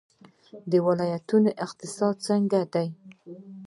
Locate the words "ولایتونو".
0.87-1.49